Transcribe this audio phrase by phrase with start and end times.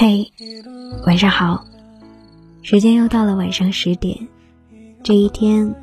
[0.00, 0.32] 嘿，
[1.08, 1.64] 晚上好，
[2.62, 4.28] 时间又到了晚上十点。
[5.02, 5.74] 这一天，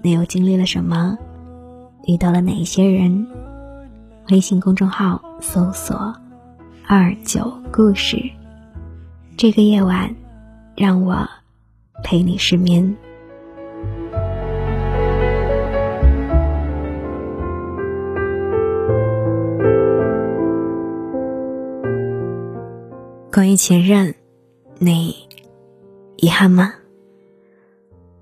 [0.00, 1.18] 你又经历了什么？
[2.06, 3.26] 遇到了哪一些人？
[4.30, 6.14] 微信公众号搜索
[6.86, 8.16] “二九故事”。
[9.36, 10.14] 这个夜晚，
[10.76, 11.28] 让我
[12.04, 12.96] 陪你失眠。
[23.56, 24.14] 前任，
[24.78, 25.28] 你
[26.16, 26.74] 遗憾吗？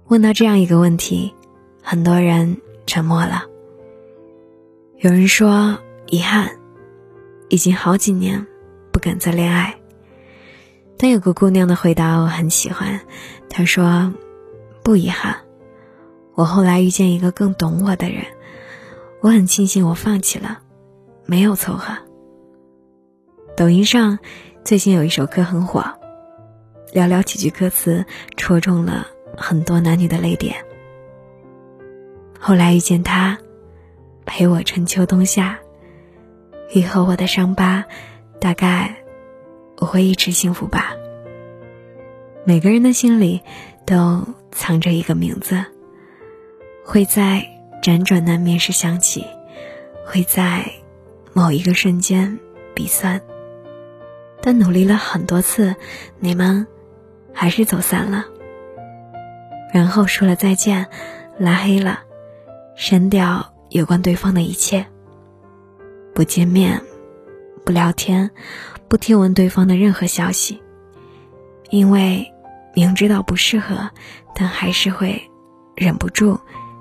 [0.08, 1.34] 问到这样一个问题，
[1.82, 3.44] 很多人沉默了。
[4.98, 6.58] 有人说遗憾，
[7.48, 8.46] 已经好几年
[8.90, 9.78] 不敢再恋爱。
[10.96, 13.00] 但有个姑娘的回答我很喜欢，
[13.48, 14.12] 她说
[14.84, 15.36] ：“不遗憾，
[16.34, 18.24] 我后来遇见一个更懂我的人，
[19.20, 20.60] 我很庆幸我放弃了，
[21.26, 21.96] 没有凑合。”
[23.56, 24.18] 抖音上。
[24.64, 25.84] 最近有一首歌很火，
[26.94, 30.54] 寥寥几句歌词戳中了很多男女的泪点。
[32.38, 33.38] 后来遇见他，
[34.24, 35.58] 陪我春秋冬夏，
[36.72, 37.84] 愈合我的伤疤，
[38.40, 38.94] 大概
[39.78, 40.94] 我会一直幸福吧。
[42.44, 43.42] 每个人的心里
[43.84, 45.64] 都藏着一个名字，
[46.84, 47.44] 会在
[47.82, 49.26] 辗转难眠时想起，
[50.06, 50.70] 会在
[51.32, 52.38] 某一个瞬间
[52.74, 53.20] 鼻酸。
[54.42, 55.76] 但努力了很多次，
[56.18, 56.66] 你们
[57.32, 58.26] 还是走散了。
[59.72, 60.88] 然后说了再见，
[61.38, 62.00] 拉黑了，
[62.74, 64.84] 删掉有关对方的一切。
[66.14, 66.82] 不见面，
[67.64, 68.30] 不聊天，
[68.88, 70.60] 不听闻对方的任何消息，
[71.70, 72.30] 因为
[72.74, 73.88] 明知道不适合，
[74.34, 75.22] 但还是会
[75.74, 76.38] 忍不住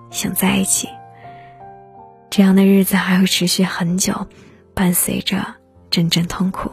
[0.09, 0.90] 想在一起。
[2.30, 4.28] 这样的日子还会持续很久，
[4.73, 5.46] 伴随着
[5.90, 6.72] 阵阵痛苦。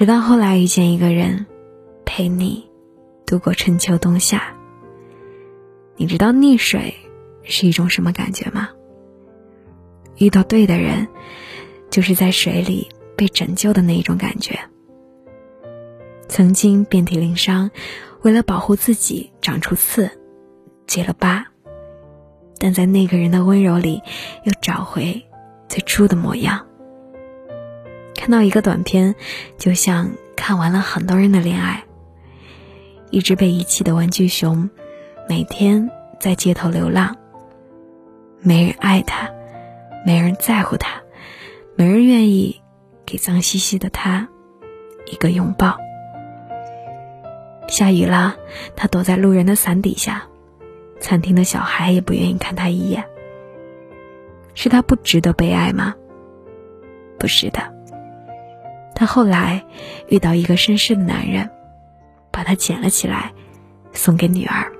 [0.00, 1.44] 直到后来遇见一个人，
[2.06, 2.66] 陪你
[3.26, 4.56] 度过春秋冬夏。
[5.96, 6.94] 你知道溺水
[7.42, 8.70] 是一种什么感觉吗？
[10.16, 11.06] 遇到对的人，
[11.90, 14.58] 就是在水里被拯救的那一种感觉。
[16.28, 17.70] 曾经遍体鳞伤，
[18.22, 20.10] 为了保护自己长出刺，
[20.86, 21.46] 结了疤，
[22.58, 24.00] 但在那个人的温柔里，
[24.44, 25.22] 又找回
[25.68, 26.66] 最初的模样。
[28.20, 29.14] 看到一个短片，
[29.56, 31.84] 就像看完了很多人的恋爱。
[33.08, 34.68] 一只被遗弃的玩具熊，
[35.26, 37.16] 每天在街头流浪。
[38.42, 39.30] 没人爱它，
[40.04, 41.00] 没人在乎它，
[41.76, 42.60] 没人愿意
[43.06, 44.28] 给脏兮兮的它
[45.10, 45.78] 一个拥抱。
[47.68, 48.36] 下雨了，
[48.76, 50.24] 它躲在路人的伞底下，
[51.00, 53.02] 餐厅的小孩也不愿意看它一眼。
[54.52, 55.94] 是它不值得被爱吗？
[57.18, 57.79] 不是的。
[59.00, 59.64] 他后来
[60.10, 61.48] 遇到一个绅士的男人，
[62.30, 63.32] 把她捡了起来，
[63.94, 64.70] 送给女儿。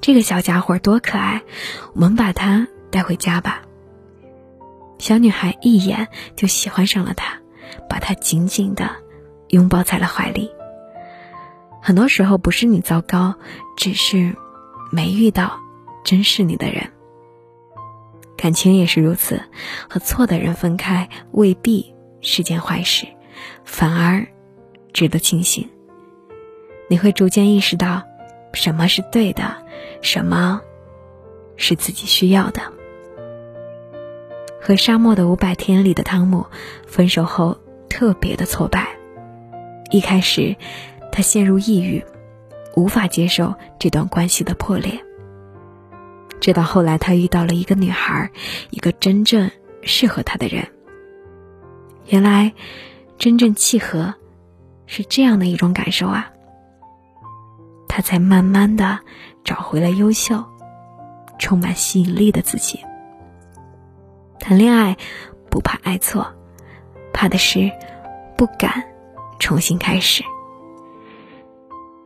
[0.00, 1.42] 这个小家伙多可爱，
[1.94, 3.62] 我们把它带回家吧。
[5.00, 7.40] 小女孩一眼就喜欢上了他，
[7.88, 8.88] 把他紧紧的
[9.48, 10.52] 拥抱在了怀里。
[11.82, 13.34] 很多时候不是你糟糕，
[13.76, 14.36] 只是
[14.92, 15.58] 没遇到
[16.04, 16.92] 珍视你的人。
[18.36, 19.42] 感情也是如此，
[19.88, 21.92] 和错的人分开未必。
[22.20, 23.06] 是件坏事，
[23.64, 24.26] 反而
[24.92, 25.68] 值得庆幸。
[26.88, 28.02] 你会逐渐意识到，
[28.52, 29.56] 什么是对的，
[30.02, 30.60] 什么
[31.56, 32.60] 是自己需要的。
[34.60, 36.46] 和《沙漠的五百天》里的汤姆
[36.86, 37.58] 分手后，
[37.88, 38.88] 特别的挫败。
[39.90, 40.56] 一开始，
[41.10, 42.04] 他陷入抑郁，
[42.76, 45.00] 无法接受这段关系的破裂。
[46.40, 48.30] 直到后来，他遇到了一个女孩，
[48.70, 49.50] 一个真正
[49.82, 50.68] 适合他的人。
[52.06, 52.52] 原来，
[53.18, 54.14] 真正契合，
[54.86, 56.30] 是这样的一种感受啊。
[57.88, 59.00] 他才慢慢的
[59.44, 60.44] 找回了优秀、
[61.38, 62.80] 充满吸引力的自己。
[64.38, 64.96] 谈恋爱
[65.50, 66.34] 不怕爱错，
[67.12, 67.70] 怕的是
[68.36, 68.84] 不敢
[69.38, 70.24] 重新开始。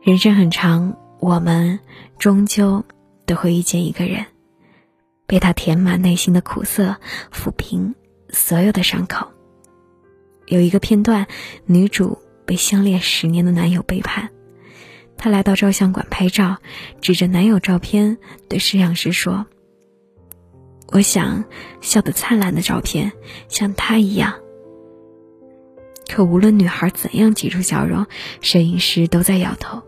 [0.01, 1.79] 人生很长，我们
[2.19, 2.83] 终究
[3.25, 4.25] 都会遇见一个人，
[5.25, 6.97] 被他填满内心的苦涩，
[7.31, 7.95] 抚平
[8.29, 9.27] 所有的伤口。
[10.47, 11.27] 有一个片段，
[11.65, 14.29] 女主被相恋十年的男友背叛，
[15.17, 16.57] 她来到照相馆拍照，
[17.01, 19.47] 指着男友照片对摄像师说
[20.91, 21.45] ：“我想
[21.81, 23.11] 笑得灿烂的照片
[23.47, 24.35] 像他一样。”
[26.07, 28.05] 可无论女孩怎样挤出笑容，
[28.39, 29.81] 摄影师都在摇头：“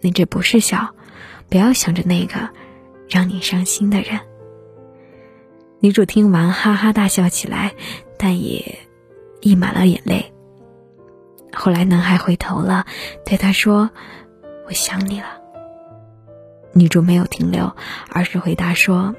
[0.00, 0.94] 你这不是笑，
[1.48, 2.50] 不要想着那个
[3.08, 4.20] 让你伤心的人。”
[5.82, 7.74] 女主听完哈哈大笑起来，
[8.16, 8.78] 但也。
[9.40, 10.32] 溢满了眼泪。
[11.52, 12.86] 后来男孩回头了，
[13.24, 13.90] 对他说
[14.66, 15.40] ：“我想你了。”
[16.72, 17.74] 女主没有停留，
[18.10, 19.14] 而是回答说：“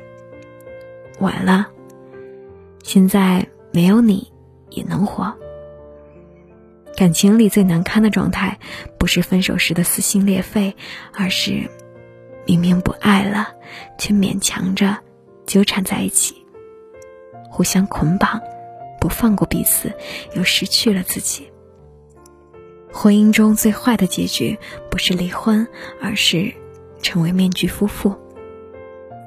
[1.19, 1.67] 晚了，
[2.83, 4.31] 现在没有你
[4.69, 5.33] 也能活。”
[6.95, 8.57] 感情里最难堪的状态，
[8.97, 10.75] 不是分手时的撕心裂肺，
[11.13, 11.69] 而是
[12.45, 13.49] 明明不爱了，
[13.97, 14.97] 却勉强着
[15.45, 16.45] 纠缠在一起，
[17.49, 18.39] 互相捆绑，
[19.01, 19.91] 不放过彼此，
[20.35, 21.49] 又失去了自己。
[22.93, 24.59] 婚姻中最坏的结局，
[24.91, 25.67] 不是离婚，
[25.99, 26.53] 而是
[27.01, 28.15] 成为面具夫妇。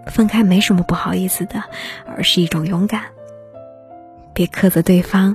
[0.06, 1.64] 分开没什么不好意思的，
[2.06, 3.06] 而是一种勇敢。
[4.32, 5.34] 别苛责对方，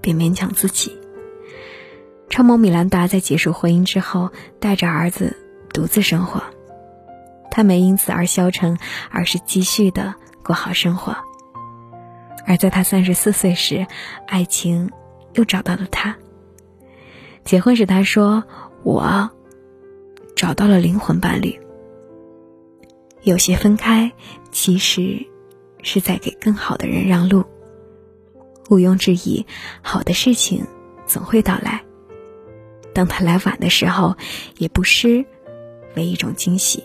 [0.00, 0.96] 别勉强自己。
[2.30, 4.30] 超模米兰达在结束婚姻之后，
[4.60, 5.36] 带着儿子
[5.72, 6.42] 独自生活。
[7.50, 8.78] 她没因此而消沉，
[9.10, 10.14] 而是继续的
[10.44, 11.16] 过好生活。
[12.46, 13.86] 而在他三十四岁时，
[14.26, 14.90] 爱情
[15.34, 16.16] 又找到了他。
[17.44, 18.44] 结婚时，他说
[18.84, 19.30] ：“我
[20.36, 21.58] 找到了灵魂伴侣。”
[23.22, 24.12] 有些分开，
[24.52, 25.26] 其实
[25.82, 27.44] 是在给更好的人让路。
[28.70, 29.46] 毋庸置疑，
[29.82, 30.66] 好的事情
[31.06, 31.82] 总会到来。
[32.94, 34.16] 当他来晚的时候，
[34.56, 35.24] 也不失
[35.96, 36.84] 为一种惊喜。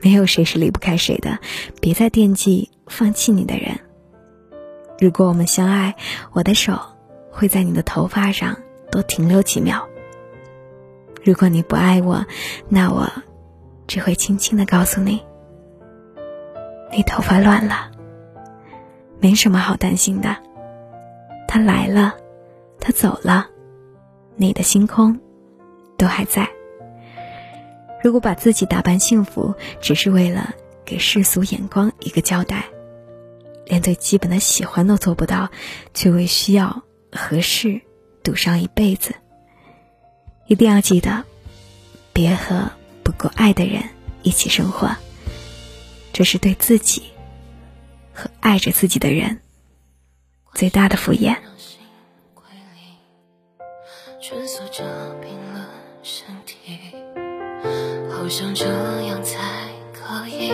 [0.00, 1.38] 没有谁是离不开谁的，
[1.80, 3.80] 别再惦记放弃你的人。
[5.00, 5.94] 如果我们相爱，
[6.32, 6.78] 我的手
[7.30, 8.56] 会在你的头发上
[8.90, 9.88] 多停留几秒。
[11.24, 12.24] 如果你不爱我，
[12.68, 13.10] 那我
[13.86, 15.22] 只会轻轻的告诉你，
[16.92, 17.90] 你头发乱了。
[19.20, 20.36] 没什么好担心的，
[21.48, 22.14] 他来了，
[22.78, 23.48] 他走了。
[24.36, 25.18] 你的星空，
[25.96, 26.48] 都还在。
[28.02, 30.54] 如果把自己打扮幸福，只是为了
[30.84, 32.64] 给世俗眼光一个交代，
[33.66, 35.50] 连最基本的喜欢都做不到，
[35.92, 36.82] 却为需要
[37.12, 37.82] 合适
[38.22, 39.14] 赌上一辈子。
[40.46, 41.24] 一定要记得，
[42.12, 42.70] 别和
[43.02, 43.82] 不够爱的人
[44.22, 44.94] 一起生活。
[46.12, 47.02] 这是对自己
[48.12, 49.40] 和爱着自己的人
[50.52, 51.36] 最大的敷衍。
[54.26, 54.82] 蜷缩着
[55.20, 55.66] 冰冷
[56.02, 56.56] 身体，
[58.10, 58.64] 好像这
[59.02, 60.48] 样才可以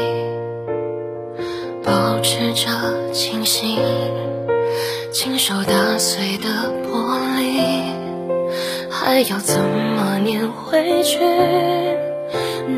[2.22, 3.78] 试着清醒，
[5.12, 7.92] 亲手打碎的玻璃，
[8.90, 11.18] 还要怎么念回去？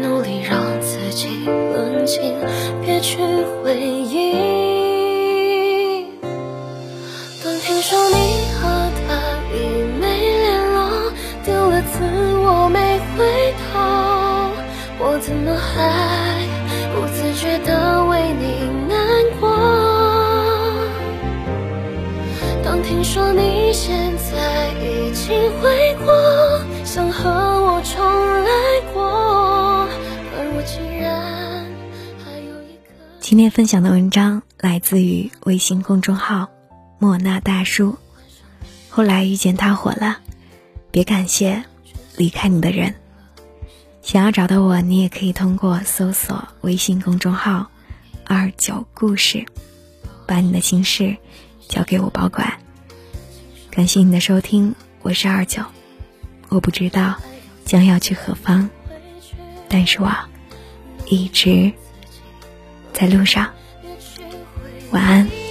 [0.00, 2.34] 努力让自己冷静，
[2.84, 3.18] 别去
[3.62, 4.32] 回忆。
[7.44, 8.16] 当听说你
[8.54, 9.14] 和他
[9.54, 9.56] 已
[10.00, 10.02] 没
[10.40, 10.78] 联络，
[11.44, 11.98] 丢了自
[12.38, 12.78] 我，没
[13.16, 13.80] 回头。
[14.98, 16.11] 我怎么还。
[22.92, 26.12] 听说你现在已经回国
[26.84, 28.50] 想和我重来
[28.92, 29.02] 过
[30.36, 31.66] 而我竟然
[33.18, 36.50] 今天分享的文章来自于微信公众号
[37.00, 37.96] “莫那大叔”。
[38.90, 40.18] 后来遇见他火了，
[40.90, 41.64] 别感谢
[42.18, 42.94] 离开你的人。
[44.02, 47.70] 想要找到我，你也可以通过搜索微信公众号
[48.28, 49.46] “二九故事”，
[50.28, 51.16] 把你的心事
[51.68, 52.52] 交给我保管。
[53.74, 55.62] 感谢你的收听，我是二九。
[56.50, 57.16] 我不知道
[57.64, 58.68] 将要去何方，
[59.66, 60.14] 但是我
[61.06, 61.72] 一直。
[62.92, 63.50] 在路上，
[64.90, 65.41] 晚安。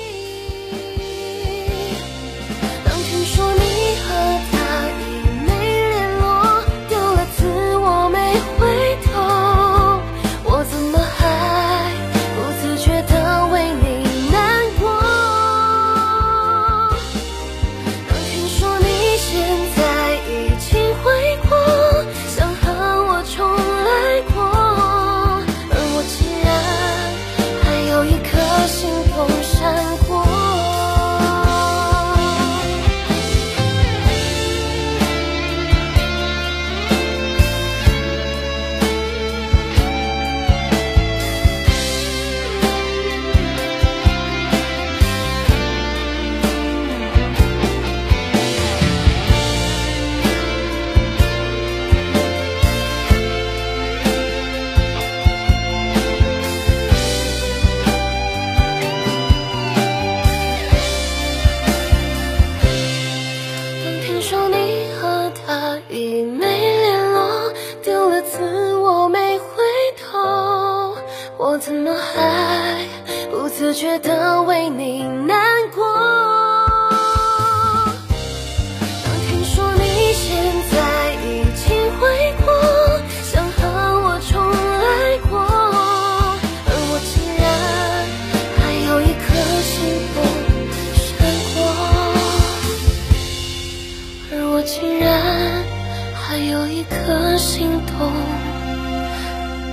[94.74, 95.66] 竟然
[96.14, 98.10] 还有一颗心动。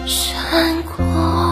[0.04, 1.47] 闪过。